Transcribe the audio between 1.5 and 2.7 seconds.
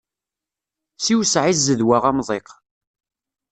i zzedwa amḍiq.